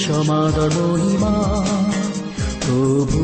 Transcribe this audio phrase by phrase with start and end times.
[0.00, 1.34] সমাদর মহিমা
[2.60, 3.20] প্রভু,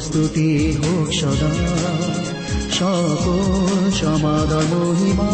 [0.00, 1.52] স্তুতি হোক সদা।
[2.72, 5.30] সকল সমাদর মহিমা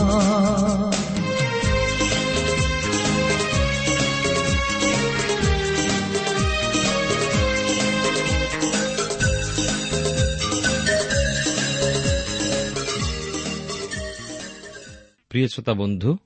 [15.30, 16.16] প্রিয় শ্রোতা বন্ধু,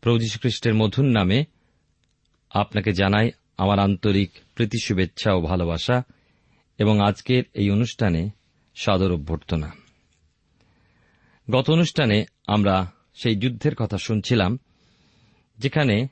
[0.00, 1.44] প্রভু যীশু খ্রিস্টের মধুর নামে
[2.50, 6.02] আপনাকে জানাই আমার আন্তরিক প্রীতি শুভেচ্ছা ও ভালোবাসা
[6.78, 8.30] এবং আজকের এই অনুষ্ঠানে
[8.74, 9.72] সাদর অভ্যর্থনা।
[11.50, 14.58] গত অনুষ্ঠানে আমরা সেই যুদ্ধের কথা শুনছিলাম,
[15.58, 16.08] যেখানে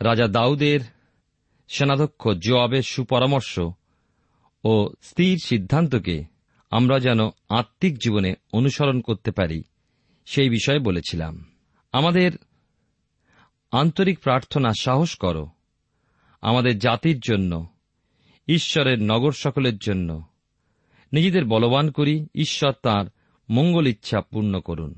[0.00, 0.80] রাজা দাউদের
[1.68, 3.60] সেনাধ্যক্ষ জোয়াবের সুপরামর্শ
[4.64, 6.24] ও স্থির সিদ্ধান্তকে
[6.70, 9.62] আমরা যেন আত্মিক জীবনে অনুসরণ করতে পারি,
[10.26, 11.44] সেই বিষয়ে বলেছিলাম।
[11.92, 12.32] আমাদের
[13.70, 15.48] আন্তরিক প্রার্থনা সাহস করো
[16.40, 17.66] আমাদের জাতির জন্য,
[18.48, 20.22] ঈশ্বরের নগর সকলের জন্য।
[21.12, 23.10] নিজেদের বলবান করি, ঈশ্বর তাঁর
[23.50, 24.94] মঙ্গল ইচ্ছা পূর্ণ করুন।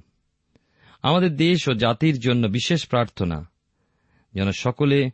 [1.02, 3.50] আমাদের দেশ ও জাতির জন্য বিশেষ প্রার্থনা,
[4.34, 5.10] যেন সকলে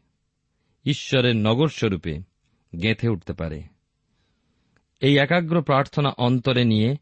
[0.85, 2.19] ঈশ্বরের নগর স্বরূপে
[2.83, 3.63] গেঁথে উঠতে পারে।
[5.01, 6.97] এই একাগ্র প্রার্থনা অন্তরে নিয়ে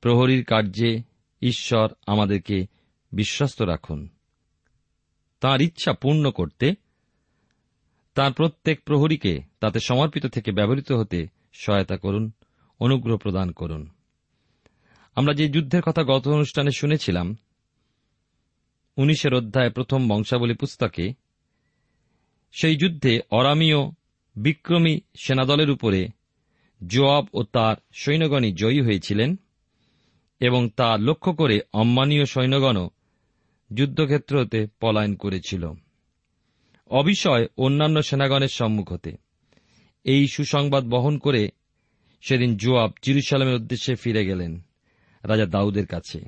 [0.00, 1.02] প্রহরীর কার্যে
[1.42, 2.66] ঈশ্বর আমাদেরকে
[3.12, 4.08] বিশ্বস্ত রাখুন।
[5.40, 6.74] তাঁর ইচ্ছা পূর্ণ করতে
[8.18, 12.30] তাঁর প্রত্যেক প্রহরীকে তাতে সমর্পিত থেকে ব্যবহৃত হতে সহায়তা করুন,
[12.80, 13.90] অনুগ্রহ প্রদান করুন।
[15.14, 17.36] আমরা যে যুদ্ধের কথা গত অনুষ্ঠানে শুনেছিলাম,
[18.96, 21.12] উনিশের অধ্যায় প্রথম বংশাবলী পুস্তকে,
[22.52, 23.76] সেই যুদ্ধে অরামীয়
[24.36, 26.08] বিক্রমী সেনাদলের উপরে
[26.86, 29.36] জোয়াব ও তার সৈন্যগণই জয়ী হয়েছিলেন
[30.40, 32.90] এবং তা লক্ষ্য করে অম্মানীয় সৈন্যগণও
[33.74, 35.72] যুদ্ধক্ষেত্র হতে পলায়ন করেছিল।
[36.90, 39.16] অবিষয় অন্যান্য সেনাগণের সম্মুখ হতে।
[40.04, 41.50] এই সুসংবাদ বহন করে
[42.20, 44.60] সেদিন জোয়াব জিরুসালামের উদ্দেশ্যে ফিরে গেলেন
[45.22, 46.18] রাজা দাউদের কাছে।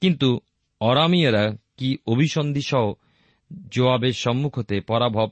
[0.00, 0.40] কিন্তু
[0.80, 2.92] অরামিয়েরা কি অভিসন্ধি সহ
[3.68, 5.30] জোয়াবের সম্মুখ হতে পরাভব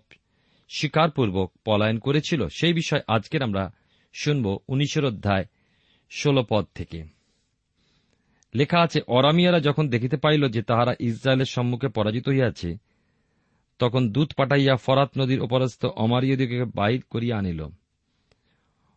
[0.69, 3.73] স্বীকারপূর্বক পলায়ন করেছিল, সেই বিষয় আজকের আমরা
[4.13, 5.45] শুনব উনিশের অধ্যায়
[6.11, 7.03] ষোল পদ থেকে।
[8.55, 12.90] লেখা আছে, অরামিয়ারা যখন দেখিতে পাইল যে তাহারা ইসরায়েলের সম্মুখে পরাজিত হইয়াছে
[13.81, 17.61] তখন দুধ পাঠাইয়া ফরাত নদীর উপরস্থ অমারীয়দিকে বাইর করিয়া আনিল।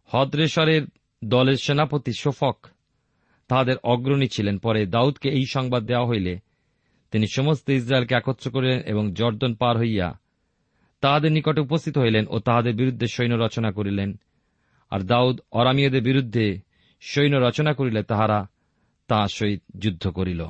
[0.06, 0.82] হদ্রেশ্বরের
[1.24, 2.58] দলের সেনাপতি শোফক
[3.48, 6.40] তাহাদের অগ্রণী ছিলেন। পরে দাউদকে এই সংবাদ দেওয়া হইলে
[7.12, 10.20] তিনি সমস্ত ইসরায়েলকে একত্র করিলেন এবং জর্দন পার হইয়া
[11.02, 14.20] তাহাদের নিকটে উপস্থিত হইলেন ও তাহাদের বিরুদ্ধে সৈন্য রচনা করিলেন।
[14.92, 16.62] আর দাউদ অরামিয়দের বিরুদ্ধে
[17.02, 18.48] সৈন্য রচনা করিলে তাহারা
[19.08, 20.42] তাঁর সহিত যুদ্ধ করিল।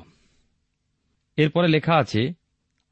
[1.37, 2.33] এরপরে লেখা আছে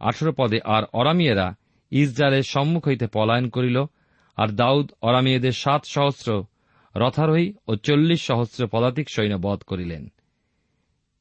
[0.01, 1.47] আঠেরো পদে আর অরামিয়েরা
[1.91, 3.77] ইসরায়েলের সম্মুখ হইতে পলায়ন করিল,
[4.37, 6.29] আর দাউদ অরামিয়েদের সাত সহস্র
[6.95, 10.03] রথারোহী ও চল্লিশ সহস্র পদাতিক সৈন্য বধ করিলেন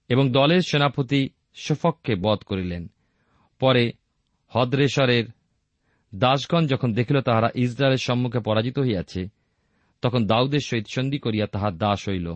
[0.08, 1.20] এবং দলের সেনাপতি
[1.54, 2.82] শোফককে বধ করিলেন।
[3.60, 3.92] পরে
[4.52, 5.24] হদ্রেশ্বরের
[6.12, 9.22] দাসগণ যখন দেখিল তাহারা ইসরায়েলের সম্মুখে পরাজিত হইয়াছে,
[10.02, 12.28] তখন দাউদের সহিত সন্ধি করিয়া তাহার দাস হইল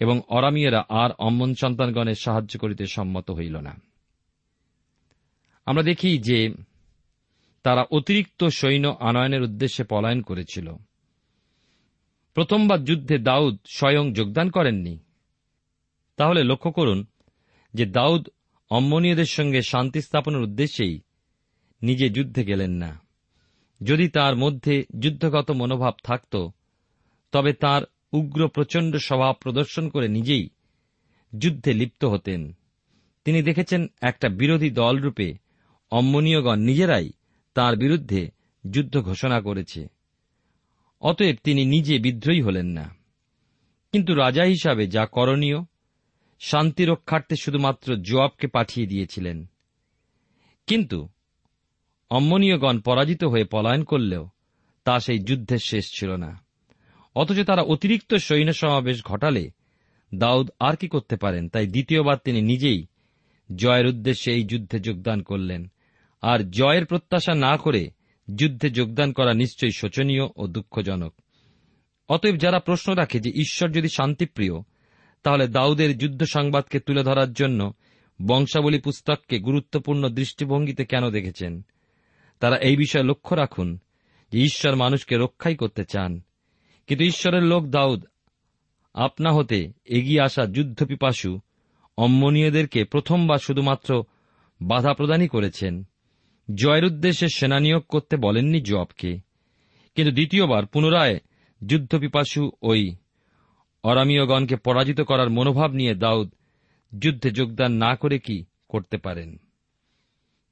[0.00, 3.74] এবং অরামিয়েরা আর অম্মন সন্তানগণের সাহায্য করিতে সম্মত হইল না।
[5.66, 6.54] আমরা দেখি যে
[7.62, 10.72] তারা অতিরিক্ত সৈন্য আনয়নের উদ্দেশ্যে পলায়ন করেছিল।
[12.34, 14.98] প্রথমবার যুদ্ধে দাউদ স্বয়ং যোগদান করেননি।
[16.16, 17.06] তাহলে লক্ষ্য করুন
[17.74, 18.28] যে দাউদ
[18.70, 21.00] অম্মনীয়দের সঙ্গে শান্তি স্থাপনের উদ্দেশ্যেই
[21.82, 23.00] নিজে যুদ্ধে গেলেন না।
[23.82, 26.48] যদি তার মধ্যে যুদ্ধগত মনোভাব থাকত,
[27.32, 27.82] তবে তার
[28.12, 30.48] উগ্র প্রচণ্ড স্বভাব প্রদর্শন করে নিজেই
[31.38, 32.52] যুদ্ধে লিপ্ত হতেন।
[33.24, 35.42] তিনি দেখেছেন একটা বিরোধী দলরূপে
[35.92, 37.10] অম্মনীয়গণ নিজেরাই
[37.54, 38.30] তার বিরুদ্ধে
[38.70, 39.88] যুদ্ধ ঘোষণা করেছে।
[41.00, 42.94] অতএব তিনি নিজে বিদ্রোহী হলেন না।
[43.92, 45.56] কিন্তু রাজা হিসাবে যা করণীয়,
[46.40, 49.46] শান্তি রক্ষার্থে শুধুমাত্র জোয়াবকে পাঠিয়ে দিয়েছিলেন।
[50.66, 51.08] কিন্তু
[52.10, 54.28] অম্মনীয়গণ পরাজিত হয়ে পলায়ন করলেও
[54.84, 56.44] তা সেই যুদ্ধের শেষ ছিল না।
[57.14, 59.50] অথচ তারা অতিরিক্ত সৈন্য সমাবেশ ঘটালে
[60.14, 61.48] দাউদ আর কি করতে পারেন?
[61.48, 62.86] তাই দ্বিতীয়বার তিনি নিজেই
[63.56, 65.72] জয়ের উদ্দেশ্যে এই যুদ্ধে যোগদান করলেন।
[66.22, 67.90] আর জয়ের প্রত্যাশা না করে
[68.34, 71.14] যুদ্ধে যোগদান করা নিশ্চয়ই শোচনীয় ও দুঃখজনক।
[72.08, 74.52] অতএব যারা প্রশ্ন রাখে যে ঈশ্বর যদি শান্তিপ্রিয়,
[75.22, 77.72] তাহলে দাউদের যুদ্ধ সংবাদকে তুলে ধরার জন্য
[78.26, 81.62] বংশাবলী পুস্তককে গুরুত্বপূর্ণ দৃষ্টিভঙ্গিতে কেন দেখেছেন?
[82.40, 83.78] তারা এই বিষয়ে লক্ষ্য রাখুন
[84.32, 86.20] যে ঈশ্বর মানুষকে রক্ষাই করতে চান।
[86.86, 88.04] কিন্তু ঈশ্বরের লোক দাউদ
[88.94, 91.40] আপনা হতে এগিয়ে আসা যুদ্ধপিপাসু
[91.98, 94.04] অম্মনীয়দেরকে প্রথমবার শুধুমাত্র
[94.62, 95.84] বাধা প্রদানই করেছেন।
[96.54, 99.20] জয়ের উদ্দেশ্যে সেনা নিয়োগ করতে বলেননি জবকে
[99.94, 101.20] কিন্তু দ্বিতীয়বার পুনরায়
[101.66, 102.96] যুদ্ধপিপাসু ওই
[103.82, 106.34] অরামীয়গণকে পরাজিত করার মনোভাব নিয়ে দাউদ
[106.98, 109.36] যুদ্ধে যোগদান না করে কি করতে পারেন?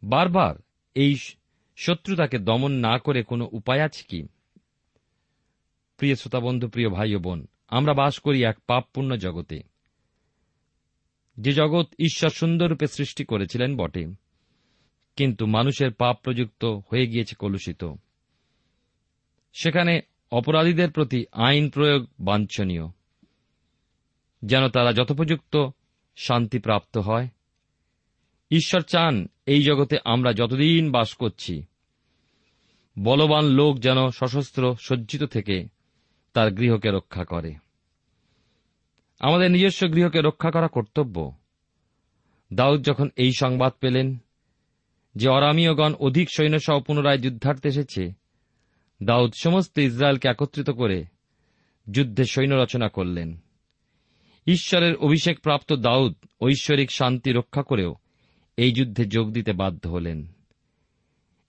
[0.03, 0.55] বারবার
[0.95, 1.17] এই
[1.77, 4.23] শত্রুতাকে দমন না করে কোনো উপায় আছে কি?
[5.97, 9.63] প্রিয় শ্রোতাবন্ধু, প্রিয় ভাই ও বোন, আমরা বাস করি এক পাপপূর্ণ জগতে।
[11.37, 14.30] যে জগৎ ঈশ্বর সুন্দররূপে সৃষ্টি করেছিলেন বটে।
[15.17, 17.85] কিন্তু মানুষের পাপ প্রযুক্ত হয়ে গিয়েছে কলুষিত।
[19.53, 22.83] সেখানে অপরাধীদের প্রতি আইন প্রয়োগ বাঞ্ছনীয়।
[24.45, 25.69] যেন তারা যথোপযুক্ত
[26.17, 27.29] শান্তি প্রাপ্ত হয়।
[28.51, 31.63] ঈশ্বর চান এই জগতে আমরা যতদিন বাস করছি,
[32.99, 35.69] বলবান লোক যেন সশস্ত্র সজ্জিত থেকে
[36.33, 37.55] তার গৃহকে রক্ষা করে।
[39.21, 41.33] আমাদের নিজস্ব গৃহকে রক্ষা করা কর্তব্য।
[42.53, 44.19] দাউদ যখন এই সংবাদ পেলেন
[45.15, 48.13] যে অরামীয়গণ অধিক সৈন্যসহ পুনরায় যুদ্ধার্থে এসেছে,
[49.03, 51.05] দাউদ সমস্ত ইসরায়েলকে একত্রিত করে
[51.91, 53.39] যুদ্ধে সৈন্য রচনা করলেন।
[54.47, 57.95] ঈশ্বরের অভিষেক প্রাপ্ত দাউদ ঐশ্বরিক শান্তি রক্ষা করেও
[58.57, 60.27] এই যুদ্ধে যোগ দিতে বাধ্য হলেন।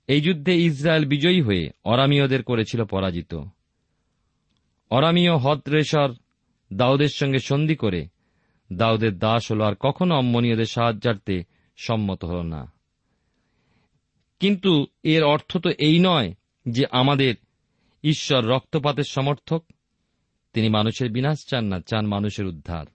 [0.07, 3.35] এই যুদ্ধে ইসরায়েল বিজয়ী হয়ে অরামীয়দের করেছিল পরাজিত।
[4.89, 6.13] অরামীয় হদ্রেশর
[6.73, 8.07] দাউদের সঙ্গে সন্ধি করে
[8.73, 11.43] দাউদের দাস হল আর কখনো অম্মনীয়দের সাহায্যার্থে
[11.77, 12.71] সম্মত হল না।
[14.41, 16.33] কিন্তু এর অর্থ তো এই নয়
[16.69, 17.35] যে আমাদের
[18.03, 19.63] ঈশ্বর রক্তপাতের সমর্থক।
[20.53, 22.85] তিনি মানুষের বিনাশ চান না, চান মানুষের উদ্ধার।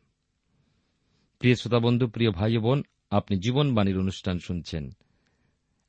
[1.38, 4.90] প্রিয় শ্রোতাবন্ধু প্রিয় ভাই বোন, আপনি জীবনবাণীর অনুষ্ঠান শুনছেন।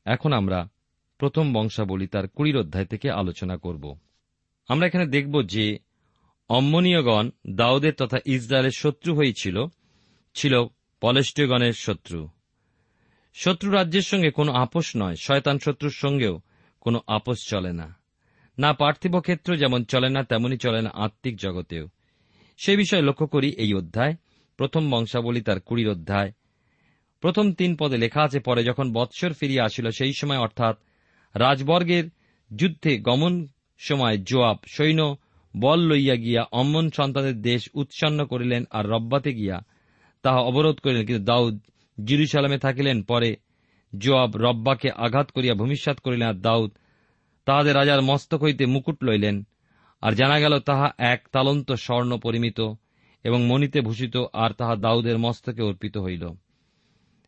[0.06, 0.70] এখন আমরা
[1.18, 3.98] প্রথম বংশাবলী তার কুড়ির অধ্যায় থেকে আলোচনা করব।
[4.68, 5.80] আমরা এখানে দেখব যে
[6.50, 9.66] অম্মনীয়গণ দাউদের তথা ইসরায়েলের শত্রু হয়েছিল,
[10.34, 10.66] ছিল
[11.02, 12.30] পলেষ্টীয়গণের শত্রু।
[13.34, 16.42] শত্রু রাজ্যের সঙ্গে কোনো আপোষ নয়, শয়তান শত্রুর সঙ্গেও
[16.82, 17.98] কোনো আপোষ চলে না।
[18.60, 21.88] না পার্থিব ক্ষেত্র যেমন চলে না, তেমনি চলে না আত্মিক জগতেও।
[22.58, 24.16] সে বিষয়ে লক্ষ্য করি এই অধ্যায়।
[24.58, 26.32] প্রথম বংশাবলী তার কুড়ির অধ্যায়।
[27.22, 30.78] প্রথম তিন পদে লেখা আছে, পরে যখন বৎসর ফিরিয়া আসিল, সেই সময় অর্থাৎ
[31.36, 32.04] রাজবর্গের
[32.56, 35.18] যুদ্ধে গমন সময় জোয়াব সৈন্য
[35.58, 39.62] বল লইয়া গিয়া অম্মন সন্তানের দেশ উৎসন্ন করিলেন আর রব্বাতে গিয়া
[40.22, 41.60] তাহা অবরোধ করিলেন। কিন্তু দাউদ
[42.04, 43.36] জিরুসালামে থাকিলেন, পরে
[43.98, 46.72] জোয়াব রব্বাকে আঘাত করিয়া ভূমিষ্যাত করিলেন আর দাউদ
[47.46, 49.48] তাহাদের রাজার মস্তক হইতে মুকুট লইলেন।
[50.02, 52.74] আর জানা গেল তাহা এক তালন্ত স্বর্ণ পরিমিত
[53.24, 56.30] এবং মণিতে ভূষিত আর তাহা দাউদের মস্তকে অর্পিত হইল।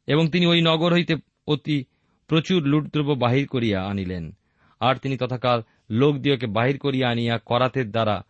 [0.07, 1.15] এবং তিনি ওই নগর হইতে
[1.47, 1.85] অতি
[2.27, 4.37] প্রচুর লুটদ্রব্য বাহির করিয়া আনিলেন।
[4.79, 8.23] আর তিনি তথাকার লোকদিওকে বাহির করিয়া আনিয়া করাতের দ্বারা,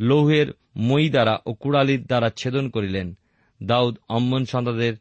[0.00, 3.18] লৌহের মই দ্বারা ও কুড়ালির দ্বারা ছেদন করিলেন।
[3.62, 4.94] দাউদ অম্মন সন্তাদের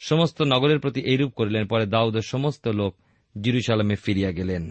[0.00, 2.96] সমস্ত নগরের প্রতি এইরূপ করিলেন। পরে দাউদের সমস্ত লোক
[3.40, 4.70] জিরুসালামে ফিরিয়া গেলেন।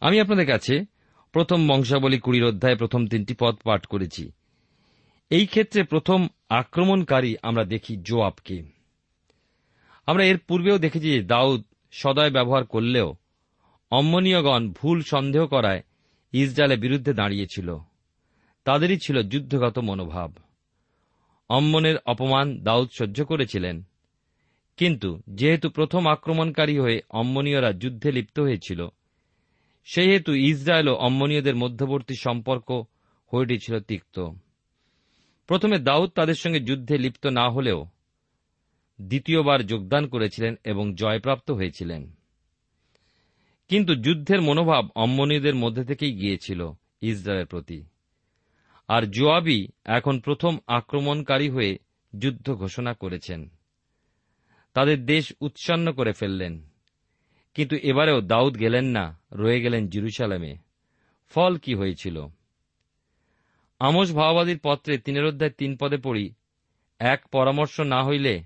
[0.00, 0.84] আমি আপনাদের কাছে
[1.32, 4.32] প্রথম বংশাবলী কুড়ির অধ্যায়ে প্রথম তিনটি পদ পাঠ করেছি।
[5.30, 8.62] এই ক্ষেত্রে প্রথম আক্রমণকারী আমরা দেখি জোয়াবকে।
[10.06, 13.16] আমরা এর পূর্বেও দেখেছি যে দাউদ সদয় ব্যবহার করলেও
[13.90, 15.82] অম্মনীয়গণ ভুল সন্দেহ করায়
[16.32, 17.76] ইসরায়েলের বিরুদ্ধে দাঁড়িয়েছিল।
[18.64, 20.32] তাদেরই ছিল যুদ্ধগত মনোভাব।
[21.48, 23.82] অম্মনের অপমান দাউদ সহ্য করেছিলেন।
[24.76, 28.88] কিন্তু যেহেতু প্রথম আক্রমণকারী হয়ে অম্মনীয়রা যুদ্ধে লিপ্ত হয়েছিল,
[29.84, 32.70] সেহেতু ইসরায়েল ও অম্মনীয়দের মধ্যবর্তী সম্পর্ক
[33.32, 34.30] হয়ে উঠেছিল তিক্ত।
[35.46, 37.86] প্রথমে দাউদ তাদের সঙ্গে যুদ্ধে লিপ্ত না হলেও
[39.00, 42.16] দ্বিতীয়বার যোগদান করেছিলেন এবং জয়প্রাপ্ত হয়েছিলেন।
[43.68, 47.84] কিন্তু যুদ্ধের মনোভাব অম্মনীয়দের মধ্যে থেকেই গিয়েছিল ইসরায়েলের প্রতি।
[48.88, 51.78] আর জোয়াবি এখন প্রথম আক্রমণকারী হয়ে
[52.18, 53.48] যুদ্ধ ঘোষণা করেছেন।
[54.74, 56.68] তাদের দেশ উৎসন্ন করে ফেললেন।
[57.54, 60.56] কিন্তু এবারেও দাউদ গেলেন না, রয়ে গেলেন জিরুসালামে।
[61.28, 62.26] ফল কি হয়েছিল?
[63.78, 66.34] আমোস ভাওবাদীর পত্রে তিনের অধ্যায় তিন পদে পড়ি,
[66.98, 68.42] এক পরামর্শ না হইলে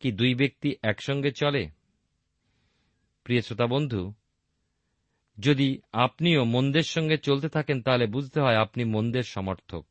[0.00, 1.70] কি দুই ব্যক্তি একসঙ্গে চলে?
[3.24, 4.14] প্রিয় শ্রোতা বন্ধু
[5.38, 9.86] যদি আপনিও মন্দের সঙ্গে চলতে থাকেন, তাহলে বুঝতে হয় আপনি মন্দের সমর্থক।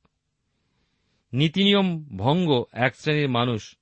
[1.34, 3.75] নীতিনিয়ম ভঙ্গ এক শ্রেণির মানুষ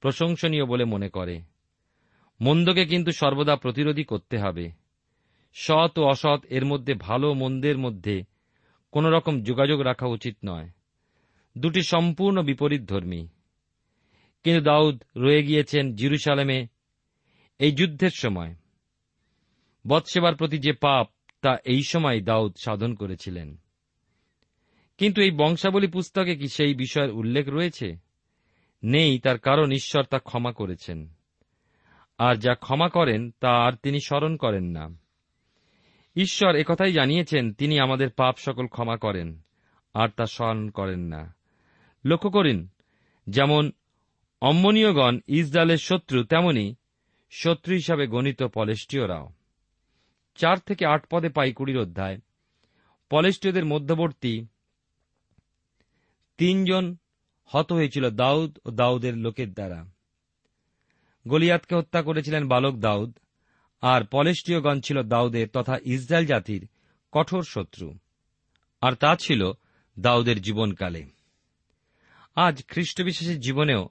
[0.00, 1.40] প্রশংসনীয় বলে মনে করে।
[2.40, 4.70] মন্দকে কিন্তু সর্বদা প্রতিরোধী করতে হবে।
[5.54, 8.22] সৎ ও অসৎ এর মধ্যে ভালো মন্দের মধ্যে
[8.90, 10.68] কোন রকম যোগাযোগ রাখা উচিত নয়।
[11.58, 13.28] দুটি সম্পূর্ণ বিপরীত ধর্মী।
[14.44, 16.66] কিন্তু দাউদ রয়ে গিয়েছেন জিরুসালামে
[17.58, 18.54] এই যুদ্ধের সময়।
[19.88, 21.08] বৎসেবার প্রতি যে পাপ,
[21.42, 23.56] তা এই সময় দাউদ সাধন করেছিলেন।
[24.98, 27.96] কিন্তু এই বংশাবলী পুস্তকে কি সেই বিষয়ের উল্লেখ রয়েছে?
[28.82, 31.08] নেই, তার কারণ ঈশ্বর তা ক্ষমা করেছেন।
[32.18, 34.90] আর যা ক্ষমা করেন, তা আর তিনি স্মরণ করেন না।
[36.16, 39.40] ঈশ্বর একথাই জানিয়েছেন, তিনি আমাদের পাপ সকল ক্ষমা করেন,
[39.94, 41.36] আর তা স্মরণ করেন না।
[42.04, 42.68] লক্ষ্য করিন,
[43.28, 43.72] যেমন
[44.40, 46.74] অম্মনীয়গণ ইসরায়েলের শত্রু, তেমনি
[47.30, 49.35] শত্রু হিসাবে গণিত পলেষ্টীয়রাও।
[50.36, 52.18] চার থেকে আট পদে পাই কুড়ির অধ্যায়।
[53.10, 54.46] পলেষ্টীয়দের মধ্যবর্তী
[56.38, 56.96] তিনজন
[57.44, 59.84] হত হয়েছিল দাউদ ও দাউদের লোকের দ্বারা।
[61.28, 63.18] গলিয়াতকে হত্যা করেছিলেন বালক দাউদ,
[63.80, 66.68] আর পলেষ্টীয়গণ ছিল দাউদের তথা ইসরায়েল জাতির
[67.12, 67.98] কঠোর শত্রু।
[68.80, 69.52] আর তা ছিল
[69.98, 71.06] দাউদের জীবনকালে।
[72.34, 73.88] আজ খ্রিস্টবিশ্বাসের জীবনেও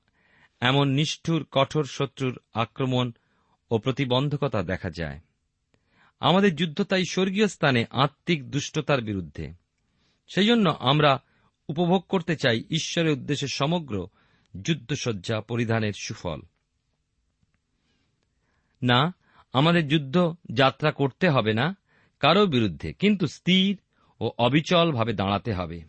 [0.59, 3.11] এমন নিষ্ঠুর, কঠোর শত্রুর আক্রমণ
[3.71, 5.19] ও প্রতিবন্ধকতা দেখা যায়।
[6.19, 9.53] আমাদের যুদ্ধ তাই স্বর্গীয় স্থানে আত্মিক দুষ্টতার বিরুদ্ধে।
[10.27, 11.23] সেই জন্য আমরা
[11.69, 14.07] উপভোগ করতে চাই ঈশ্বরের উদ্দেশ্যে সমগ্র
[14.61, 16.41] যুদ্ধসজ্জা পরিধানের সুফল।
[18.83, 19.13] না,
[19.53, 21.75] আমাদের যুদ্ধ যাত্রা করতে হবে না
[22.19, 23.77] কারও বিরুদ্ধে, কিন্তু স্থির
[24.21, 25.81] ও অবিচলভাবে দাঁড়াতে হবে।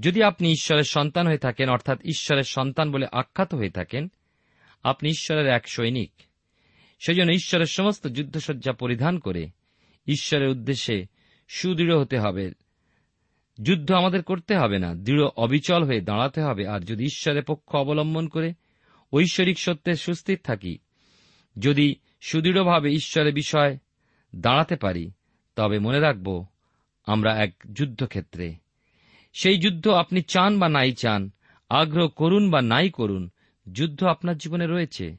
[0.00, 4.08] যদি আপনি ঈশ্বরের সন্তান হয়ে থাকেন, অর্থাৎ ঈশ্বরের সন্তান বলে আখ্যাত হয়ে থাকেন,
[4.82, 6.12] আপনি ঈশ্বরের এক সৈনিক।
[7.06, 9.50] সেজন্য ঈশ্বরের সমস্ত যুদ্ধসজ্জা পরিধান করে
[10.06, 11.06] ঈশ্বরের উদ্দেশ্যে
[11.48, 12.52] সুদৃঢ় হতে হবে।
[13.62, 18.28] যুদ্ধ আমাদের করতে হবে না, দৃঢ় অবিচল হয়ে দাঁড়াতে হবে। আর যদি ঈশ্বরের পক্ষ অবলম্বন
[18.28, 18.54] করে
[19.12, 20.78] ঐশ্বরিক সত্যের সুস্থির থাকি,
[21.58, 23.78] যদি সুদৃঢ়ভাবে ঈশ্বরের বিষয়
[24.36, 25.10] দাঁড়াতে পারি,
[25.56, 26.46] তবে মনে রাখব
[27.06, 28.54] আমরা এক যুদ্ধক্ষেত্রে।
[29.32, 31.30] সেই যুদ্ধ আপনি চান বা নাই চান,
[31.68, 33.30] আগ্রহ করুন বা নাই করুন,
[33.72, 35.16] যুদ্ধ আপনার জীবনে রয়েছে।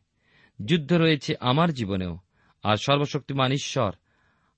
[0.65, 2.17] যুদ্ধ রয়েছে আমার জীবনেও,
[2.63, 3.91] আর সর্বশক্তিমান ঈশ্বর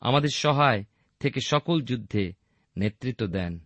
[0.01, 0.83] আমাদের সহায়
[1.19, 2.33] থেকে সকল যুদ্ধে
[2.77, 3.59] নেতৃত্ব দেন।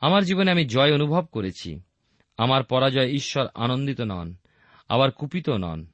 [0.00, 1.80] আমার জীবনে আমি জয় অনুভব করেছি।
[2.38, 4.34] আমার পরাজয় ঈশ্বর আনন্দিত নন,
[4.88, 5.86] আবার কুপিত নন।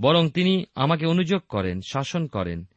[0.00, 2.68] বরং তিনি আমাকে অনুযোগ করেন, শাসন করেন,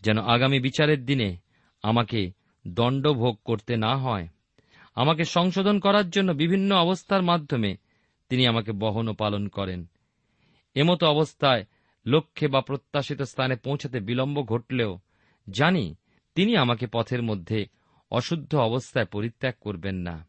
[0.00, 1.36] যেন আগামী বিচারের দিনে
[1.82, 2.32] আমাকে
[2.68, 4.28] দণ্ড ভোগ করতে না হয়।
[4.94, 7.76] আমাকে সংশোধন করার জন্য বিভিন্ন অবস্থার মাধ্যমে
[8.28, 9.90] তিনি আমাকে বহন ও পালন করেন।
[10.74, 11.64] এমতো অবস্থায়
[12.06, 14.98] লক্ষ্যে বা প্রত্যাশিত স্থানে পৌঁছাতে বিলম্ব ঘটলেও
[15.50, 15.94] জানি
[16.34, 17.66] তিনি আমাকে পথের মধ্যে
[18.10, 20.28] অশুদ্ধ অবস্থায় পরিত্যাগ করবেন না।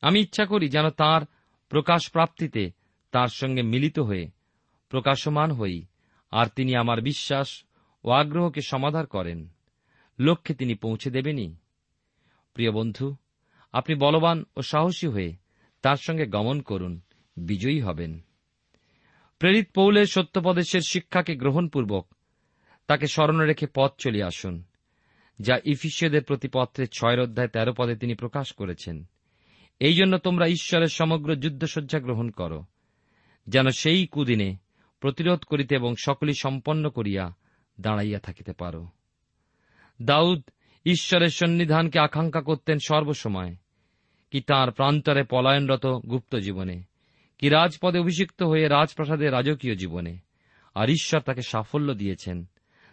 [0.00, 1.22] আমি ইচ্ছা করি যেন তার
[1.68, 2.70] প্রকাশ প্রাপ্তিতে
[3.12, 4.30] তার সঙ্গে মিলিত হয়ে
[4.88, 5.86] প্রকাশমান হই
[6.30, 7.64] আর তিনি আমার বিশ্বাস
[8.04, 9.48] ও আগ্রহকে সমাধার করেন।
[10.18, 11.56] লক্ষ্যে তিনি পৌঁছে দেবেনই।
[12.54, 13.16] প্রিয় বন্ধু,
[13.72, 15.36] আপনি বলবান ও সাহসী হয়ে
[15.82, 17.00] তার সঙ্গে গমন করুন,
[17.36, 18.25] বিজয়ী হবেন।
[19.38, 22.14] প্রেরিত পৌলের সত্যপদেশের শিক্ষাকে গ্রহণপূর্বক
[22.86, 24.64] তাকে স্মরণে রেখে পথ চলিয়ে আসুন,
[25.40, 29.04] যা ইফিসীয়দের প্রতি পত্রের ছয়ের অধ্যায় তেরো পদে তিনি প্রকাশ করেছেন।
[29.80, 32.64] এই জন্য তোমরা ঈশ্বরের সমগ্র যুদ্ধসজ্জা গ্রহণ করো,
[33.46, 34.56] যেন সেই কুদিনে
[35.00, 37.34] প্রতিরোধ করিতে এবং সকলই সম্পন্ন করিয়া
[37.80, 38.88] দাঁড়াইয়া থাকিতে পারো।
[40.02, 40.42] দাউদ
[40.86, 43.56] ঈশ্বরের সন্নিধানকে আকাঙ্ক্ষা করতেন সর্বসময়,
[44.30, 46.82] কি তাঁর প্রান্তরে পলায়নরত গুপ্ত জীবনে।
[47.38, 50.18] কি রাজপদে অভিষিক্ত হয়ে রাজপ্রাসাদের রাজকীয় জীবনে?
[50.74, 52.46] আর ঈশ্বর তাকে সাফল্য দিয়েছেন,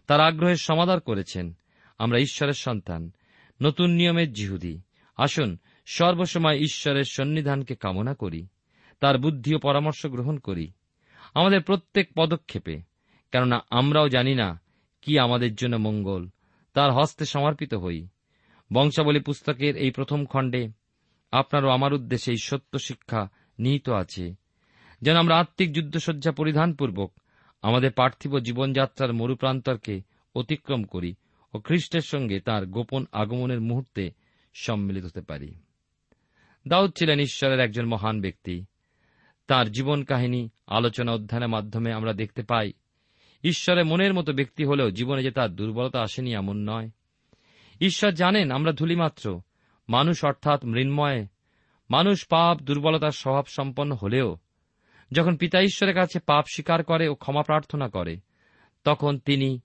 [0.07, 1.53] তার আগ্রহের সমাধান করেছেন।
[1.97, 3.11] আমরা ঈশ্বরের সন্তান,
[3.61, 4.81] নতুন নিয়মের জিহুদি।
[5.17, 8.47] আসুন, সর্বসময় ঈশ্বরের সন্নিধানকে কামনা করি,
[8.99, 10.71] তার বুদ্ধি ও পরামর্শ গ্রহণ করি,
[11.33, 12.81] আমাদের প্রত্যেক পদক্ষেপে,
[13.31, 14.61] কেননা আমরাও জানি না
[15.01, 16.29] কি আমাদের জন্য মঙ্গল,
[16.73, 18.07] তার হস্তে সমর্পিত হই।
[18.73, 20.69] বংশাবলী পুস্তকের এই প্রথম খণ্ডে
[21.31, 23.29] আপনার ও আমার উদ্দেশ্যে এই সত্য শিক্ষা
[23.63, 24.35] নিহিত আছে।
[25.01, 27.13] যেন আমরা আত্মিক যুদ্ধসজ্জা পরিধানপূর্বক
[27.61, 30.01] আমাদের পার্থিব জীবনযাত্রার মরুপ্রান্তরকে
[30.35, 31.15] অতিক্রম করি
[31.53, 34.11] ও খ্রিস্টের সঙ্গে তার গোপন আগমনের মুহূর্তে
[34.53, 35.55] সম্মিলিত হতে পারি।
[36.67, 38.65] দাউদ ছিলেন ঈশ্বরের একজন মহান ব্যক্তি।
[39.47, 42.73] তার জীবন কাহিনী, আলোচনা অধ্যয়নের মাধ্যমে আমরা দেখতে পাই
[43.43, 46.89] ঈশ্বরের মনের মতো ব্যক্তি হলেও জীবনে যে তার দুর্বলতা আসেনি এমন নয়।
[47.81, 49.41] ঈশ্বর জানেন আমরা ধুলিমাত্র,
[49.89, 51.27] মানুষ অর্থাৎ মৃন্ময়
[51.89, 54.37] মানুষ পাপ, দুর্বলতার স্বভাব সম্পন্ন হলেও,
[55.11, 58.19] যখন পিতা ঈশ্বরের কাছে পাপ স্বীকার করে ও ক্ষমা প্রার্থনা করে,
[58.83, 59.59] তখন তিনি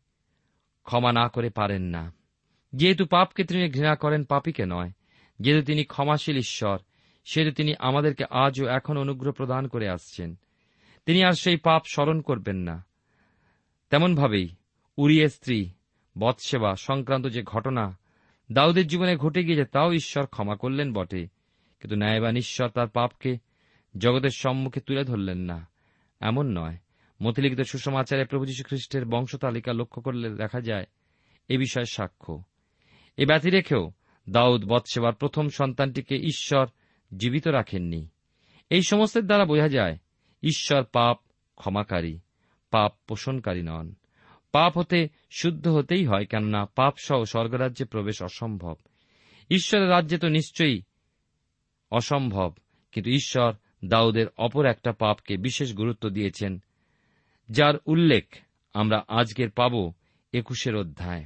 [0.84, 2.12] ক্ষমা না করে পারেন না।
[2.74, 4.90] যেহেতু পাপকে তিনি ঘৃণা করেন, পাপিকে নয়।
[5.40, 6.78] যেহেতু তিনি ক্ষমাশীল ঈশ্বর,
[7.24, 10.36] সেহেতু তিনি আমাদেরকে আজও এখন অনুগ্রহ প্রদান করে আসছেন।
[11.06, 12.84] তিনি আর সেই পাপ স্মরণ করবেন না।
[13.90, 14.48] তেমনভাবেই
[14.96, 15.70] উড়িয়ে স্ত্রী,
[16.18, 17.98] বৎসেবা সংক্রান্ত যে ঘটনা
[18.52, 21.37] দাউদের জীবনে ঘটে গিয়েছে, তাও ঈশ্বর ক্ষমা করলেন বটে।
[21.80, 23.38] কিন্তু ন্যায়বান ঈশ্বর তার পাপকে
[23.98, 25.68] জগতের সম্মুখে তুলে ধরলেন না।
[26.20, 26.76] এমন নয়।
[27.22, 30.86] মতিলিখিত সুষমাচারে প্রভু যীশু খ্রিস্টের বংশ তালিকা লক্ষ্য করলে দেখা যায়,
[31.48, 32.42] এ বিষয়ে সাক্ষ্য।
[33.16, 33.92] এ ব্যতি রেখেও
[34.30, 36.66] দাউদ বৎসেবার প্রথম সন্তানটিকে ঈশ্বর
[37.16, 38.08] জীবিত রাখেননি।
[38.70, 39.98] এই সমস্তের দ্বারা বোঝা যায়,
[40.42, 41.18] ঈশ্বর পাপ
[41.56, 42.18] ক্ষমাকারী,
[42.70, 43.94] পাপ পোষণকারী নন।
[44.52, 48.76] পাপ হতে শুদ্ধ হতেই হয়, কেননা পাপ সহ স্বর্গরাজ্যে প্রবেশ অসম্ভব।
[49.50, 50.82] ঈশ্বরের রাজ্যে তো নিশ্চয়ই
[51.90, 52.54] অসম্ভব।
[52.92, 53.52] কিন্তু ঈশ্বর
[53.84, 56.62] দাউদের অপর একটা পাপকে বিশেষ গুরুত্ব দিয়েছেন,
[57.50, 58.36] যার উল্লেখ
[58.74, 59.92] আমরা আজকের পাব
[60.32, 61.24] একুশের অধ্যায়।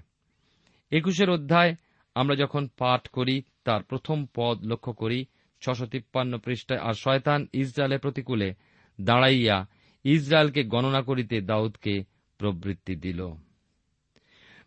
[0.90, 1.74] একুশের অধ্যায়
[2.14, 5.24] আমরা যখন পাঠ করি, তার প্রথম পদ লক্ষ্য করি,
[5.60, 8.54] ছশো তিপ্পান্ন পৃষ্ঠায়, আর শয়তান ইসরায়েলের প্রতিকূলে
[9.00, 9.66] দাঁড়াইয়া
[10.04, 12.04] ইসরায়েলকে গণনা করিতে দাউদকে
[12.38, 13.28] প্রবৃত্তি দিল।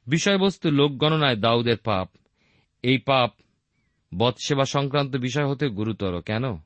[0.08, 2.10] বিষয়বস্তু লোক গণনায় দাউদের পাপ,
[2.84, 3.34] এই পাপ
[4.18, 6.58] বৎসেবা সংক্রান্ত বিষয় হতে গুরুতর। কেন?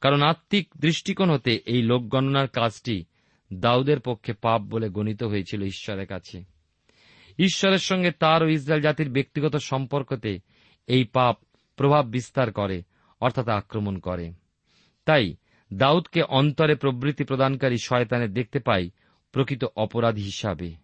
[0.00, 3.04] কারণ আত্মিক দৃষ্টিকোণ হতে এই লোক গণনার কাজটি
[3.52, 6.44] দাউদের পক্ষে পাপ বলে গণিত হয়েছিল ঈশ্বরের কাছে।
[7.38, 10.38] ঈশ্বরের সঙ্গে তার ও ইসরায়েল জাতির ব্যক্তিগত সম্পর্কতে
[10.86, 11.38] এই পাপ
[11.76, 12.82] প্রভাব বিস্তার করে,
[13.20, 14.32] অর্থাৎ আক্রমণ করে।
[15.04, 15.36] তাই
[15.72, 18.90] দাউদকে অন্তরে প্রবৃত্তি প্রদানকারী শয়তানে দেখতে পাই
[19.32, 20.74] প্রকৃত অপরাধী হিসাবে।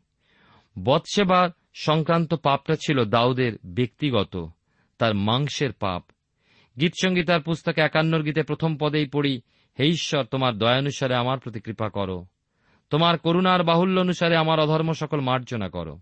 [0.84, 4.48] বৎসেবার সংক্রান্ত পাপটা ছিল দাউদের ব্যক্তিগত
[5.00, 6.04] তার মাংসের পাপ।
[6.80, 9.40] গীতসঙ্গীতার পুস্তক একান্নর গীতে প্রথম পদেই পড়ি,
[9.78, 12.26] হে ঈশ্বর, তোমার দয়ানুসারে আমার প্রতি কৃপা করো।
[12.90, 16.00] তোমার করুণার বাহুল্য অনুসারে আমার অধর্ম সকল মার্জনা করো।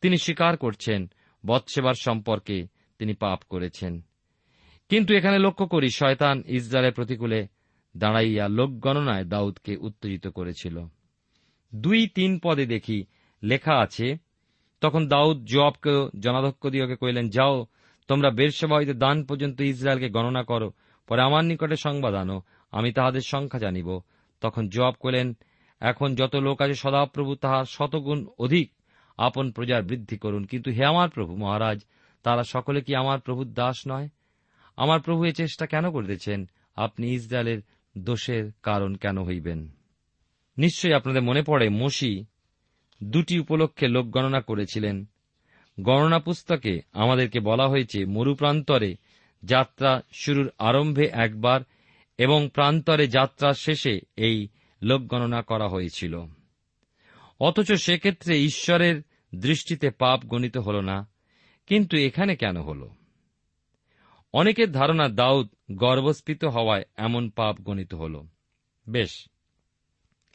[0.00, 1.10] তিনি স্বীকার করছেন,
[1.46, 2.66] বৎসেবার সম্পর্কে
[2.98, 4.00] তিনি পাপ করেছেন।
[4.88, 7.46] কিন্তু এখানে লক্ষ্য করি, শয়তান ইসরায়েলের প্রতিকূলে
[7.96, 10.84] দাঁড়াইয়া লোকগণনায় দাউদকে উত্তেজিত করেছিল।
[11.74, 13.04] দুই তিন পদে দেখি
[13.42, 14.16] লেখা আছে,
[14.80, 17.66] তখন দাউদ জবাবকে জনাধ্যক্ষ দিয়কে কইলেন যাও
[18.10, 20.72] তোমরা বেরসেবা হইতে দান পর্যন্ত ইসরায়েলকে গণনা করো,
[21.08, 24.00] পরে আমার নিকটে সংবাদ আনো, আমি তাহাদের সংখ্যা জানিব।
[24.40, 25.36] তখন জবাব কইলেন
[25.80, 28.72] এখন যত লোক আছে সদাপ্রভু তাহার শতগুণ অধিক।
[29.18, 31.80] আপন প্রজার বৃদ্ধি করুন। কিন্তু হে আমার প্রভু মহারাজ,
[32.22, 34.08] তারা সকলে কি আমার প্রভুর দাস নয়?
[34.76, 36.48] আমার প্রভু এ চেষ্টা কেন করিতেছেন?
[36.76, 37.62] আপনি ইসরায়েলের
[37.98, 39.70] দোষের কারণ কেন হইবেন?
[40.58, 42.24] নিশ্চয়ই আপনাদের মনে পড়ে, মসি
[43.02, 45.04] দুটি উপলক্ষে লোক গণনা করেছিলেন।
[45.82, 48.96] গণনা পুস্তকে আমাদেরকে বলা হয়েছে, মরুপ্রান্তরে
[49.42, 51.60] যাত্রা শুরুর আরম্ভে একবার
[52.18, 54.48] এবং প্রান্তরে যাত্রার শেষে এই
[54.82, 56.24] লোক গণনা করা হয়েছিল।
[57.40, 59.02] অথচ সেক্ষেত্রে ঈশ্বরের
[59.34, 61.08] দৃষ্টিতে পাপ গণিত হল না,
[61.66, 62.88] কিন্তু এখানে কেন হল?
[64.32, 68.22] অনেকের ধারণা দাউদ গর্বস্ফীত হওয়ায় এমন পাপ গণিত হল।
[68.88, 69.28] বেশ,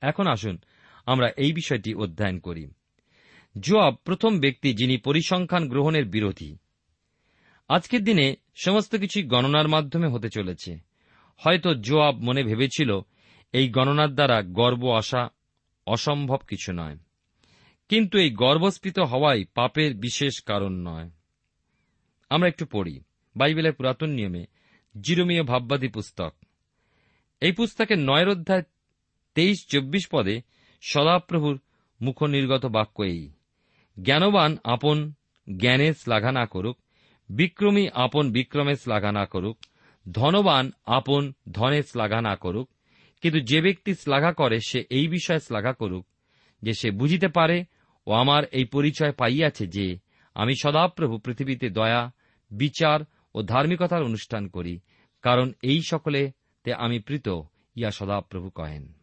[0.02, 0.58] এখন আসুন
[1.06, 2.68] আমরা এই বিষয়টি অধ্যয়ন করি।
[3.60, 6.58] জোয়াব প্রথম ব্যক্তি যিনি পরিসংখ্যান গ্রহণের বিরোধী।
[7.68, 10.78] আজকের দিনে সমস্ত কিছুই গণনার মাধ্যমে হতে চলেছে।
[11.38, 13.00] হয়তো জোয়াব মনে ভেবেছিল,
[13.54, 15.30] এই গণনার দ্বারা গর্ব আসা
[15.88, 16.98] অসম্ভব কিছু নয়।
[17.90, 21.10] কিন্তু এই গর্বস্ফীত হওয়াই পাপের বিশেষ কারণ নয়।
[22.30, 23.04] আমরা একটু পড়ি।
[23.36, 24.46] বাইবেলের পুরাতন নিয়মে
[25.02, 26.34] জিরোমীয় ভাববাদী পুস্তক।
[27.42, 28.64] এই পুস্তকের নয়ের অধ্যায়
[29.36, 30.42] তেইশ চব্বিশ পদে
[30.82, 31.60] সদাপ্রভুর
[32.02, 33.30] মুখনির্গত বাক্য এই।
[33.98, 35.14] জ্ঞানবান আপন
[35.48, 36.78] জ্ঞানে শ্লাঘা না করুক,
[37.30, 39.58] বিক্রমী আপন বিক্রমে শ্লাঘা না করুক,
[40.12, 42.70] ধনবান আপন ধনে শ্লাঘা না করুক,
[43.22, 46.06] কিন্তু যে ব্যক্তি শ্লাঘা করে, সে এই বিষয়ে শ্লাঘা করুক
[46.62, 47.66] যে সে বুঝিতে পারে
[48.08, 49.98] ও আমার এই পরিচয় পাইয়াছে যে
[50.36, 52.12] আমি সদাপ্রভু পৃথিবীতে দয়া,
[52.52, 53.00] বিচার
[53.36, 54.80] ও ধার্মিকতার অনুষ্ঠান করি,
[55.24, 57.28] কারণ এই সকলেতে আমি প্রীত
[57.76, 58.94] ইয়া সদাপ্রভু কহেন।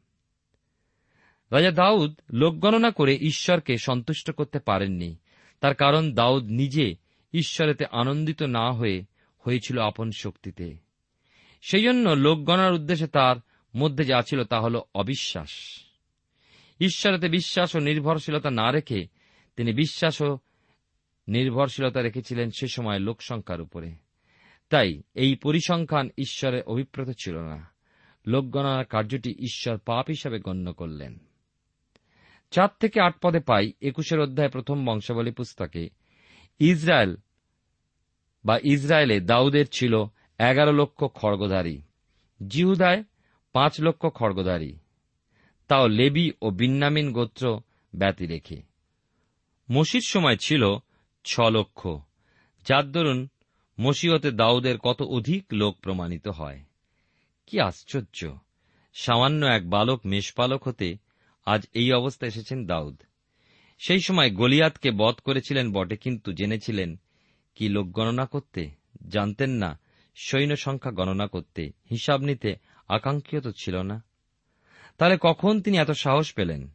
[1.53, 5.17] রাজা দাউদ লোকগণনা করে ঈশ্বরকে সন্তুষ্ট করতে পারেননি।
[5.61, 6.97] তার কারণ দাউদ নিজে
[7.33, 9.03] ঈশ্বরেতে আনন্দিত না হয়ে
[9.39, 10.77] হয়েছিল আপন শক্তিতে।
[11.63, 13.37] সেই জন্য লোকগণার উদ্দেশ্যে তার
[13.77, 15.49] মধ্যে যা ছিল তা হল অবিশ্বাস।
[16.81, 19.07] ঈশ্বরেতে বিশ্বাস ও নির্ভরশীলতা না রেখে
[19.57, 20.39] তিনি বিশ্বাস ও
[21.29, 23.93] নির্ভরশীলতা রেখেছিলেন সে সময় লোকসংখ্যার উপরে।
[24.71, 27.71] তাই এই পরিসংখ্যান ঈশ্বরের অভিপ্রেত ছিল না।
[28.27, 31.32] লোকগণনার কার্যটি ঈশ্বর পাপ হিসাবে গণ্য করলেন।
[32.53, 35.89] চার থেকে আট পদে পাই একুশের অধ্যায় প্রথম বংশাবলী পুস্তকে।
[36.61, 37.17] ইসরায়েল
[38.45, 40.05] বা ইসরায়েলে দাউদের ছিল
[40.39, 41.81] এগারো লক্ষ খড়গধারী
[42.49, 43.05] জিহুদায়
[43.53, 44.73] পাঁচ লক্ষ খড়গধারী
[45.69, 47.61] তাও লেবি ও বিন্নামিন গোত্র
[47.95, 48.63] ব্যতি রেখে।
[49.71, 50.79] মসির সময় ছিল
[51.25, 51.89] ছ লক্ষ।
[52.67, 53.29] যার দরুন
[53.81, 56.61] মসিহতে দাউদের কত অধিক লোক প্রমাণিত হয়।
[57.47, 58.39] কি আশ্চর্য!
[58.95, 60.97] সামান্য এক বালক মেষপালক হতে
[61.45, 63.03] আজ এই অবস্থা এসেছেন দাউদ।
[63.79, 67.01] সেই সময় গলিয়াতকে বধ করেছিলেন বটে, কিন্তু জেনেছিলেন,
[67.55, 68.71] কি লোক গণনা করতে?
[69.09, 69.81] জানতেন না,
[70.15, 72.55] সৈন্য সংখ্যা গণনা করতে। হিসাব নিতে
[72.89, 74.05] আকাঙ্ক্ষিত ছিল না।
[74.99, 76.71] তাহলে কখন তিনি এত সাহস পেলেন?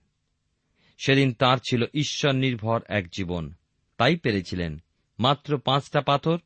[0.98, 3.54] সেদিন তার ছিল ঈশ্বর নির্ভর এক জীবন।
[3.98, 4.82] তাই পেরেছিলেন।
[5.20, 6.38] মাত্র পাঁচটা পাথর,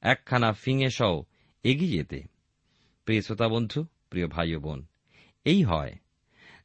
[0.00, 1.22] একখানা ফিঙে সহ
[1.62, 2.22] এগিয়ে যেতে।
[3.04, 4.86] প্রিয় শ্রোতা বন্ধু, প্রিয় ভাই বোন,
[5.44, 5.94] এই হয়।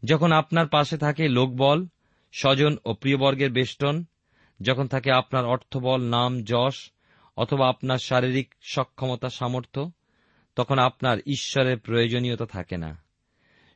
[0.05, 1.87] যখন আপনার পাশে থাকে লোকবল,
[2.39, 4.03] স্বজন ও প্রিয়বর্গের বেষ্টন,
[4.61, 6.91] যখন থাকে আপনার অর্থবল, নাম, যশ,
[7.37, 9.91] অথবা আপনার শারীরিক সক্ষমতা, সামর্থ্য,
[10.55, 13.03] তখন আপনার ঈশ্বরের প্রয়োজনীয়তা থাকে না।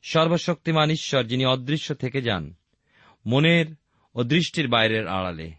[0.04, 2.54] সর্বশক্তিমান ঈশ্বর, যিনি অদৃশ্য থেকে যান,
[3.26, 3.66] মনের
[4.16, 5.52] ও দৃষ্টির বাইরের আড়ালে,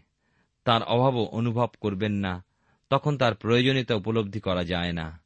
[0.63, 2.45] তার অভাবও অনুভব করবেন না,
[2.89, 5.21] তখন তার প্রয়োজনীয়তা উপলব্ধি করা যায় না।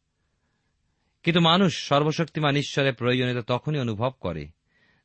[1.24, 4.48] কিন্তু মানুষ সর্বশক্তিমান ঈশ্বরের প্রয়োজনীয়তা তখনই অনুভব করে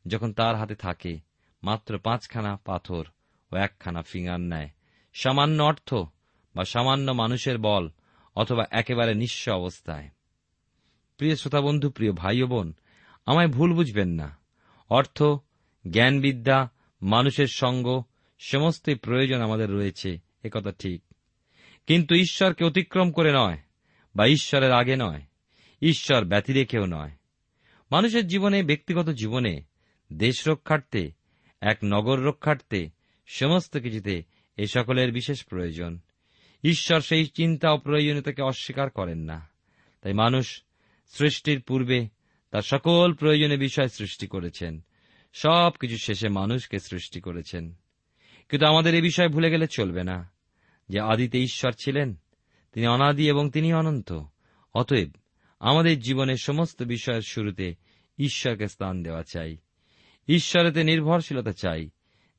[0.09, 1.21] যখন তার হাতে থাকে,
[1.63, 3.05] মাত্র পাঁচখানা পাথর
[3.53, 4.69] ও একখানা ফিঙ্গার নেয়।
[5.15, 5.95] সামান্য অর্থ
[6.57, 7.91] বা সামান্য মানুষের বল
[8.37, 10.09] অথবা একেবারে নিঃস্ব অবস্থায়।
[11.17, 12.75] প্রিয় শ্রোতাবন্ধু, প্রিয় ভাই বোন,
[13.27, 14.39] আমায় ভুল বুঝবেন না।
[14.89, 15.23] অর্থ,
[15.91, 16.69] জ্ঞানবিদ্যা,
[17.03, 18.03] মানুষের সঙ্গ
[18.39, 21.03] সমস্তই প্রয়োজন আমাদের রয়েছে একথা ঠিক।
[21.87, 23.59] কিন্তু ঈশ্বরকে অতিক্রম করে নয়
[24.17, 25.23] বা ঈশ্বরের আগে নয়,
[25.83, 27.11] ঈশ্বর ব্যতি রেখেও নয়।
[27.91, 29.63] মানুষের জীবনে, ব্যক্তিগত জীবনে
[30.13, 31.13] দেশ রক্ষার্থে
[31.61, 32.91] এক নগর রক্ষার্থে
[33.27, 34.23] সমস্ত কিছুতে
[34.57, 36.01] এ সকলের বিশেষ প্রয়োজন।
[36.65, 39.49] ঈশ্বর সেই চিন্তা ও প্রয়োজনীয়তাকে অস্বীকার করেন না।
[40.03, 40.63] তাই মানুষ
[41.07, 42.09] সৃষ্টির পূর্বে
[42.51, 44.85] তার সকল প্রয়োজনীয় বিষয় সৃষ্টি করেছেন।
[45.33, 47.75] সব কিছু শেষে মানুষকে সৃষ্টি করেছেন।
[48.49, 50.31] কিন্তু আমাদের এ বিষয় ভুলে গেলে চলবে না।
[50.89, 52.21] যে আদিতে ঈশ্বর ছিলেন,
[52.73, 54.21] তিনি অনাদি এবং তিনি অনন্ত।
[54.75, 55.11] অতএব
[55.61, 57.75] আমাদের জীবনের সমস্ত বিষয়ের শুরুতে
[58.19, 59.57] ঈশ্বরকে স্থান দেওয়া চাই।
[60.29, 61.91] ঈশ্বরেতে নির্ভরশীলতা চাই,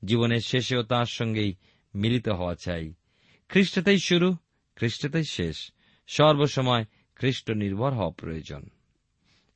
[0.05, 1.55] জীবনের শেষেও তাঁর সঙ্গেই
[1.95, 2.93] মিলিত হওয়া চাই।
[3.49, 4.35] খ্রিস্টতেই শুরু,
[4.75, 5.71] খ্রিস্টতেই শেষ,
[6.07, 8.69] সর্বসময় খ্রিস্ট নির্ভর হওয়া প্রয়োজন।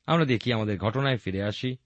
[0.06, 1.76] আমরা দেখি আমাদের ঘটনায় ফিরে আসি।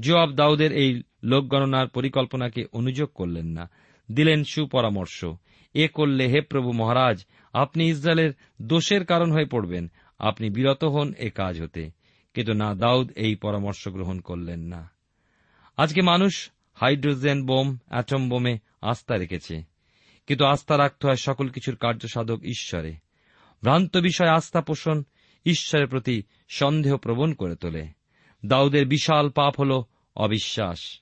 [0.00, 3.70] জোয়াব দাউদের এই লোকগণনার পরিকল্পনাকে অনুযোগ করলেন না।
[4.12, 5.24] দিলেন সুপরামর্শ,
[5.74, 11.30] এ করলে হে প্রভু মহারাজ, আপনি ইসরায়েলের দোষের কারণ হয়ে পড়বেন, আপনি বিরত হন এ
[11.30, 11.90] কাজ হতে।
[12.34, 14.97] কিন্তু না, দাউদ এই পরামর্শ গ্রহণ করলেন না।
[15.78, 19.62] আজকে মানুষ হাইড্রোজেন বোম, অ্যাটম বোমে আস্থা রেখেছে।
[20.26, 22.90] কিন্তু আস্থা রাখতে হয় সকল কিছুর কার্যসাধক ঈশ্বরে।
[23.62, 25.02] ভ্রান্ত বিষয় আস্থা পোষণ
[25.46, 27.88] ঈশ্বরের প্রতি সন্দেহ প্রবণ করে তোলে।
[28.46, 29.82] দাউদের বিশাল পাপ হল
[30.16, 31.00] অবিশ্বাস।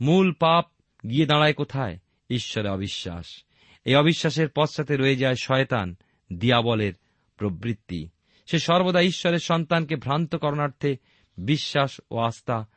[0.00, 0.70] মূল পাপ
[1.10, 1.98] গিয়ে দাঁড়ায় কোথায়?
[2.30, 3.44] ঈশ্বরে অবিশ্বাস।
[3.84, 5.96] এই অবিশ্বাসের পশ্চাতে রয়ে যায় শয়তান,
[6.32, 6.92] দিয়াবলের
[7.36, 8.08] প্রবৃত্তি।
[8.46, 10.96] সে সর্বদা ঈশ্বরের সন্তানকে ভ্রান্ত করণার্থে
[11.36, 12.68] বিশ্বাস ও আস্থা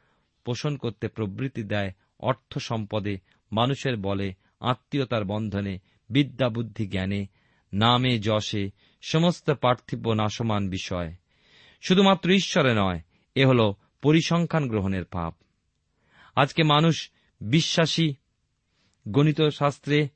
[0.47, 3.19] পোষণ করতে প্রবৃত্তি দেয় অর্থ সম্পদে,
[3.51, 5.79] মানুষের বলে, আত্মীয়তার বন্ধনে,
[6.10, 7.27] বিদ্যা বুদ্ধি জ্ঞানে,
[7.73, 11.13] নামে যশে, সমস্ত পার্থিব নাশমান বিষয়।
[11.81, 13.01] শুধুমাত্র ঈশ্বরে নয়,
[13.36, 15.36] এ হল পরিসংখ্যান গ্রহণের পাপ।
[16.36, 17.10] আজকে মানুষ
[17.41, 18.15] বিশ্বাসী,
[19.07, 20.07] গণিত শাস্ত্রে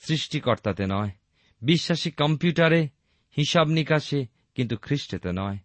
[0.00, 1.10] সৃষ্টিকর্তাতে নয়,
[1.62, 2.88] বিশ্বাসী কম্পিউটারে,
[3.38, 5.58] হিসাব নিকাশে, কিন্তু খ্রিস্টেতে নয়।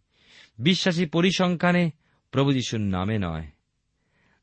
[0.60, 1.92] বিশ্বাসী পরিসংখ্যানে,
[2.32, 3.48] প্রভু যিশুর নামে নয়।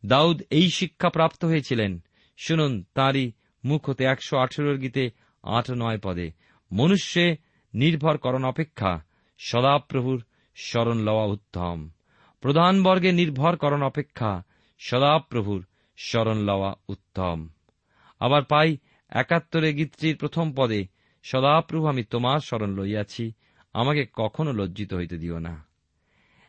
[0.06, 2.04] দাউদ এই শিক্ষা প্রাপ্ত হয়েছিলেন।
[2.36, 3.32] শুনুন তাঁরই
[3.64, 5.10] মুখ হতে একশো আঠেরোর গীতে
[5.42, 6.30] আট নয় পদে,
[6.72, 7.36] মনুষ্যে
[7.74, 9.02] নির্ভর করণ অপেক্ষা,
[9.38, 11.90] সদাপ্রভুর স্মরণ লওয়া উত্তম।
[12.40, 14.42] প্রধান বর্গে নির্ভর করণ অপেক্ষা,
[14.78, 17.48] সদাপ্রভুর স্মরণ লওয়া উত্তম।
[18.20, 18.76] আবার পাই
[19.10, 20.86] একাত্তরে গীতটির প্রথম পদে,
[21.22, 23.32] সদাপ্রভু, আমি তোমার স্মরণ লইয়াছি,
[23.72, 25.66] আমাকে কখনো লজ্জিত হইতে দিও না।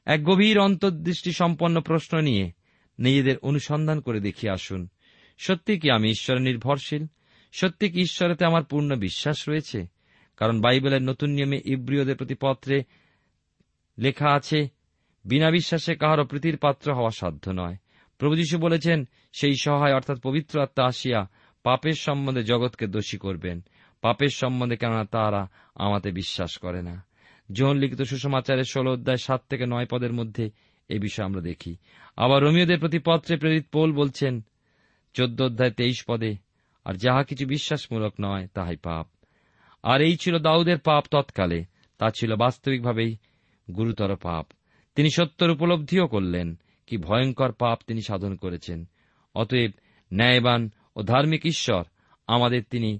[0.05, 2.51] এক গভীর অন্তর্দৃষ্টি সম্পন্ন প্রশ্ন নিয়ে
[2.99, 4.87] নিজেদের অনুসন্ধান করে দেখিয়ে আসুন।
[5.37, 7.05] সত্যি কি আমি ঈশ্বরে নির্ভরশীল?
[7.51, 9.87] সত্যি কি ঈশ্বরেতে আমার পূর্ণ বিশ্বাস রয়েছে?
[10.37, 12.83] কারণ বাইবেলের নতুন নিয়মে ইব্রিয়দের প্রতি পত্রে
[13.97, 14.67] লেখা আছে,
[15.25, 17.75] বিনা বিশ্বাসে কাহারও প্রীতির পাত্র হওয়া সাধ্য নয়।
[18.17, 19.07] প্রভু যীশু বলেছেন,
[19.39, 21.29] সেই সহায় অর্থাৎ পবিত্র আত্মা আসিয়া
[21.63, 23.61] পাপের সম্বন্ধে জগৎকে দোষী করবেন।
[24.01, 27.05] পাপের সম্বন্ধে কেননা তারা আমাতে বিশ্বাস করে না।
[27.51, 30.51] যোহন লিখিত সুষমাচারের ষোলো অধ্যায় সাত থেকে নয় পদের মধ্যে
[30.89, 31.75] এই বিষয়ে আমরা দেখি।
[32.17, 34.45] আবার রোমিওদের প্রতি পত্রে প্রেরিত পোল বলছেন,
[35.13, 36.35] চোদ্দ অধ্যায় তেইশ পদে,
[36.85, 39.07] আর যাহা কিছু বিশ্বাসমূলক নয়, তাহাই পাপ।
[39.83, 41.65] আর এই ছিল দাউদের পাপ তৎকালে,
[41.97, 43.17] তা ছিল বাস্তবিকভাবেই
[43.75, 44.47] গুরুতর পাপ।
[44.95, 48.89] তিনি সত্যর উপলব্ধিও করলেন, কি ভয়ঙ্কর পাপ তিনি সাধন করেছেন।
[49.35, 49.71] অতএব
[50.13, 51.83] ন্যায়বান ও ধার্মিক ঈশ্বর
[52.27, 52.99] আমাদের তিনি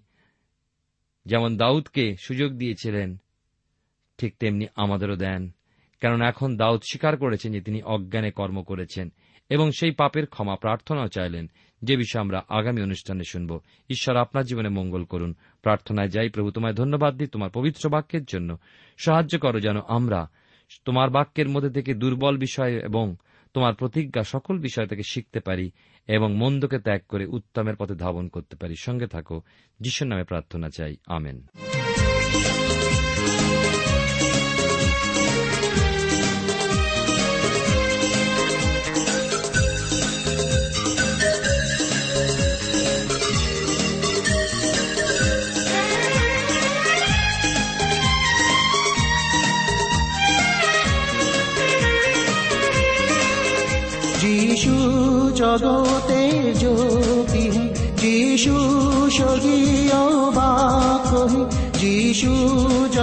[1.26, 3.17] যেমন দাউদকে সুযোগ দিয়েছিলেন,
[4.17, 5.55] ঠিক তেমনি আমাদেরও দেন।
[6.02, 9.12] কেননা এখন দাউদ স্বীকার করেছেন যে তিনি অজ্ঞানে কর্ম করেছেন
[9.50, 11.48] এবং সেই পাপের ক্ষমা প্রার্থনাও চাইলেন।
[11.82, 16.74] যে বিষয়ে আমরা আগামী অনুষ্ঠানে শুনব। ঈশ্বর আপনার জীবনে মঙ্গল করুন। প্রার্থনায় যাই প্রভু, তোমায়
[16.74, 18.58] ধন্যবাদ দিই তোমার পবিত্র বাক্যের জন্য।
[18.98, 20.30] সাহায্য করো যেন আমরা
[20.86, 23.16] তোমার বাক্যের মধ্যে থেকে দুর্বল বিষয় এবং
[23.54, 25.72] তোমার প্রতিজ্ঞা সকল বিষয় থেকে শিখতে পারি
[26.08, 29.42] এবং মন্দকে ত্যাগ করে উত্তমের পথে ধাবন করতে পারি। সঙ্গে থাকো।
[29.80, 31.48] যিশুর নামে প্রার্থনা চাই। আমেন।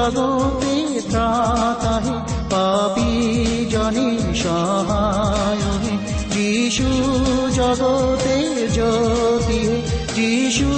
[0.02, 2.14] জগতে ত্রাতা হে
[2.50, 3.10] পাপি
[3.70, 5.62] জনে সহায়
[6.30, 6.88] যিশু
[7.54, 9.62] জগতে জ্যোতি,
[10.14, 10.68] যিশু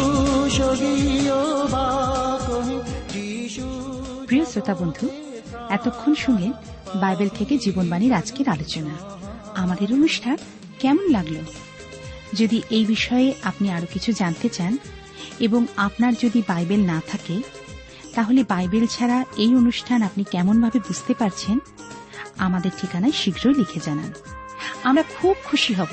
[4.27, 5.09] প্রিয় শ্রোতা বন্ধু,
[5.71, 6.53] এতক্ষণ শুনে
[6.95, 8.95] বাইবেল থেকে জীবনবাণীর আজকের আলোচনা।
[9.57, 10.37] আমাদের অনুষ্ঠান
[10.79, 11.35] কেমন লাগল?
[12.35, 14.79] যদি এই বিষয়ে আপনি আরও কিছু জানতে চান
[15.41, 17.64] এবং আপনার যদি বাইবেল না থাকে
[18.15, 21.59] তাহলে বাইবেল ছাড়া এই অনুষ্ঠান আপনি কেমনভাবে বুঝতে পারছেন?
[22.39, 24.13] আমাদের ঠিকানায় শীঘ্রই লিখে জানান।
[24.83, 25.93] আমরা খুব খুশি হব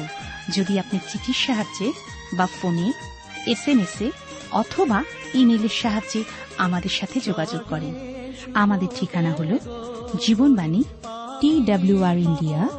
[0.56, 1.94] যদি আপনি চিঠির সাহায্যে
[2.34, 2.94] বা ফোনে
[3.48, 4.12] এস এম এস এ
[4.52, 5.04] অথবা
[5.34, 6.24] ইমেলের সাহায্যে
[6.58, 7.94] আমাদের সাথে যোগাযোগ করেন।
[8.54, 9.58] আমাদের ঠিকানা হল
[10.20, 10.84] Jibonbani
[11.42, 12.70] T W R India,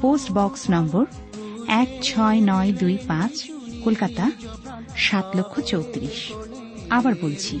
[0.00, 1.04] post box number
[1.68, 3.34] এক ছয় নয় দুই পাঁচ,
[3.84, 4.30] কলকাতা,
[4.96, 6.32] সাত লক্ষ চৌত্রিশ।
[6.90, 7.60] আবার বলছি